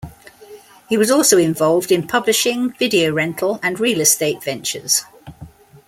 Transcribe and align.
He 0.89 0.97
was 0.97 1.11
also 1.11 1.37
involved 1.37 1.91
in 1.91 2.07
publishing, 2.07 2.73
video 2.73 3.13
rental, 3.13 3.59
and 3.61 3.79
real 3.79 4.01
estate 4.01 4.43
ventures. 4.43 5.03